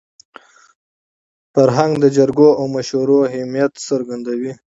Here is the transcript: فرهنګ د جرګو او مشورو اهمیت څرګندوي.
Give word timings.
فرهنګ 1.53 1.93
د 2.03 2.05
جرګو 2.17 2.49
او 2.59 2.65
مشورو 2.75 3.17
اهمیت 3.31 3.73
څرګندوي. 3.89 4.51